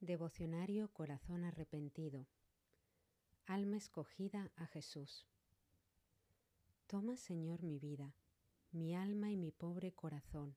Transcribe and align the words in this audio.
Devocionario 0.00 0.86
Corazón 0.92 1.42
Arrepentido. 1.42 2.28
Alma 3.46 3.76
escogida 3.78 4.52
a 4.54 4.64
Jesús. 4.66 5.26
Toma, 6.86 7.16
Señor, 7.16 7.64
mi 7.64 7.80
vida, 7.80 8.14
mi 8.70 8.94
alma 8.94 9.32
y 9.32 9.36
mi 9.36 9.50
pobre 9.50 9.90
corazón. 9.90 10.54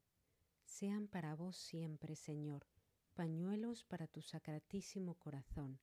Sean 0.64 1.08
para 1.08 1.34
vos 1.34 1.58
siempre, 1.58 2.16
Señor, 2.16 2.68
pañuelos 3.16 3.83
para 3.83 4.06
tu 4.06 4.22
sacratísimo 4.22 5.15
corazón. 5.15 5.79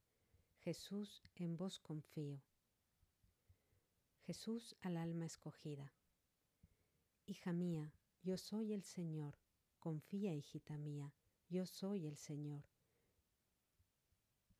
Jesús, 0.60 1.24
en 1.34 1.56
vos 1.56 1.80
confío. 1.80 2.40
Jesús 4.24 4.76
al 4.82 4.96
alma 4.96 5.26
escogida. 5.26 5.92
Hija 7.26 7.52
mía, 7.52 7.92
yo 8.22 8.38
soy 8.38 8.72
el 8.72 8.84
Señor. 8.84 9.36
Confía, 9.80 10.32
hijita 10.32 10.78
mía, 10.78 11.12
yo 11.48 11.66
soy 11.66 12.06
el 12.06 12.16
Señor 12.16 12.62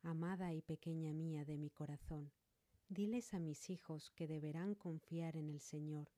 amada 0.03 0.53
y 0.53 0.61
pequeña 0.61 1.13
mía 1.13 1.45
de 1.45 1.57
mi 1.57 1.69
corazón, 1.69 2.31
diles 2.87 3.33
a 3.33 3.39
mis 3.39 3.69
hijos 3.69 4.11
que 4.11 4.27
deberán 4.27 4.75
confiar 4.75 5.35
en 5.35 5.49
el 5.49 5.59
Señor, 5.59 6.09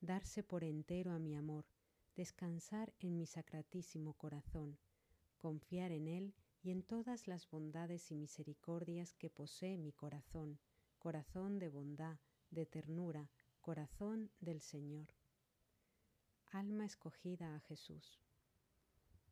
darse 0.00 0.42
por 0.42 0.64
entero 0.64 1.12
a 1.12 1.18
mi 1.18 1.34
amor, 1.34 1.66
descansar 2.14 2.92
en 2.98 3.16
mi 3.16 3.26
sacratísimo 3.26 4.14
corazón, 4.14 4.78
confiar 5.38 5.92
en 5.92 6.08
Él 6.08 6.34
y 6.62 6.70
en 6.70 6.82
todas 6.82 7.26
las 7.26 7.48
bondades 7.50 8.10
y 8.10 8.16
misericordias 8.16 9.14
que 9.14 9.30
posee 9.30 9.78
mi 9.78 9.92
corazón, 9.92 10.58
corazón 10.98 11.58
de 11.58 11.68
bondad, 11.68 12.18
de 12.50 12.66
ternura, 12.66 13.30
corazón 13.60 14.30
del 14.40 14.60
Señor. 14.60 15.08
Alma 16.52 16.84
escogida 16.84 17.56
a 17.56 17.60
Jesús. 17.60 18.20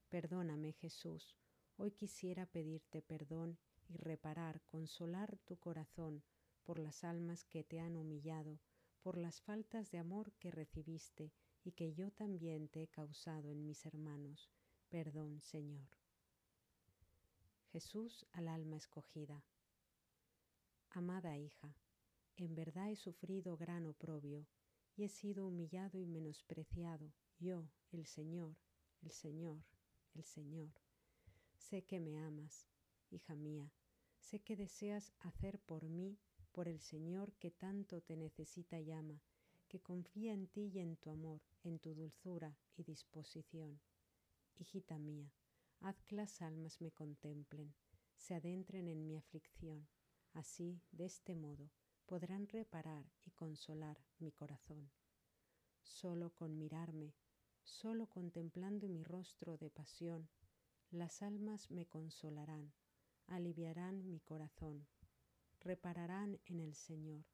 Perdóname, 0.08 0.72
Jesús, 0.72 1.36
hoy 1.77 1.92
quisiera 1.92 2.46
pedirte 2.46 3.02
perdón 3.02 3.58
y 3.90 3.96
reparar, 3.96 4.62
consolar 4.62 5.38
tu 5.44 5.56
corazón 5.56 6.22
por 6.62 6.78
las 6.78 7.05
almas 7.05 7.44
que 7.44 7.64
te 7.64 7.80
han 7.80 7.97
humillado, 7.97 8.60
por 9.02 9.16
las 9.16 9.41
faltas 9.41 9.91
de 9.91 9.98
amor 9.98 10.32
que 10.38 10.50
recibiste 10.50 11.32
y 11.64 11.72
que 11.72 11.92
yo 11.92 12.10
también 12.10 12.69
te 12.69 12.82
he 12.82 12.88
causado 12.88 13.50
en 13.50 13.66
mis 13.66 13.84
hermanos. 13.86 14.50
Perdón, 14.88 15.41
Señor. 15.41 15.88
Jesús 17.72 18.27
al 18.32 18.48
alma 18.48 18.77
escogida. 18.77 19.44
Amada 20.91 21.36
hija, 21.38 21.77
en 22.36 22.54
verdad 22.54 22.91
he 22.91 22.97
sufrido 22.97 23.56
gran 23.56 23.86
oprobio 23.86 24.47
y 24.97 25.04
he 25.04 25.08
sido 25.08 25.47
humillado 25.47 25.98
y 25.98 26.06
menospreciado, 26.06 27.12
yo, 27.38 27.69
el 27.92 28.06
Señor, 28.06 28.56
el 29.02 29.12
Señor, 29.12 29.62
el 30.14 30.25
Señor. 30.25 30.72
Sé 31.56 31.84
que 31.84 32.00
me 32.00 32.19
amas, 32.19 32.66
hija 33.10 33.36
mía, 33.36 33.70
sé 34.31 34.39
que 34.39 34.55
deseas 34.55 35.12
hacer 35.19 35.59
por 35.59 35.89
mí, 35.89 36.17
por 36.53 36.69
el 36.69 36.81
Señor 36.81 37.33
que 37.41 37.50
tanto 37.50 38.00
te 38.00 38.17
necesita 38.17 38.78
y 38.78 38.92
ama, 38.92 39.20
que 39.67 39.81
confía 39.81 40.33
en 40.33 40.47
ti 40.47 40.70
y 40.72 40.78
en 40.78 40.97
tu 40.97 41.11
amor, 41.11 41.42
en 41.64 41.81
tu 41.81 41.95
dulzura 41.95 42.56
y 42.77 42.84
disposición. 42.84 43.81
Hijita 44.56 45.00
mía, 45.00 45.33
haz 45.81 46.00
que 46.05 46.14
las 46.14 46.42
almas 46.42 46.81
me 46.81 46.92
contemplen, 46.92 47.75
se 48.14 48.34
adentren 48.34 48.87
en 48.87 49.05
mi 49.05 49.17
aflicción, 49.17 49.89
así, 50.33 50.81
de 50.92 51.06
este 51.06 51.34
modo, 51.34 51.72
podrán 52.06 52.47
reparar 52.47 53.11
y 53.25 53.33
consolar 53.33 53.98
mi 54.20 54.31
corazón. 54.31 54.92
Solo 55.83 56.31
con 56.31 56.56
mirarme, 56.56 57.17
solo 57.65 58.06
contemplando 58.06 58.89
mi 58.89 59.03
rostro 59.03 59.56
de 59.56 59.70
pasión, 59.70 60.28
las 60.92 61.20
almas 61.20 61.69
me 61.72 61.87
consolarán, 61.87 62.72
aliviarán 63.31 64.09
mi 64.09 64.19
corazón, 64.19 64.89
repararán 65.61 66.41
en 66.47 66.59
el 66.59 66.75
Señor, 66.75 67.25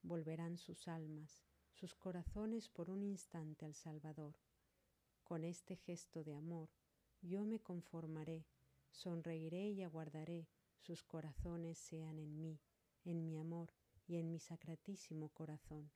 volverán 0.00 0.56
sus 0.56 0.86
almas, 0.86 1.42
sus 1.72 1.96
corazones 1.96 2.68
por 2.68 2.90
un 2.90 3.02
instante 3.02 3.66
al 3.66 3.74
Salvador. 3.74 4.38
Con 5.24 5.42
este 5.42 5.74
gesto 5.74 6.22
de 6.22 6.36
amor 6.36 6.70
yo 7.22 7.44
me 7.44 7.58
conformaré, 7.58 8.46
sonreiré 8.92 9.70
y 9.70 9.82
aguardaré 9.82 10.48
sus 10.76 11.02
corazones 11.02 11.76
sean 11.76 12.20
en 12.20 12.40
mí, 12.40 12.60
en 13.04 13.24
mi 13.24 13.36
amor 13.36 13.72
y 14.06 14.18
en 14.18 14.30
mi 14.30 14.38
sacratísimo 14.38 15.30
corazón. 15.30 15.90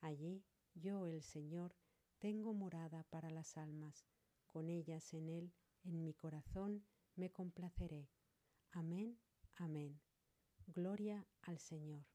Allí 0.00 0.44
yo, 0.74 1.06
el 1.06 1.22
Señor, 1.22 1.74
tengo 2.20 2.54
morada 2.54 3.02
para 3.10 3.30
las 3.30 3.56
almas, 3.56 4.06
con 4.46 4.68
ellas 4.68 5.12
en 5.14 5.28
Él, 5.28 5.52
en 5.82 6.04
mi 6.04 6.14
corazón, 6.14 6.84
me 7.16 7.32
complaceré 7.32 8.08
Amén, 8.76 9.16
amén. 9.54 10.00
Gloria 10.66 11.24
al 11.42 11.58
Señor. 11.60 12.13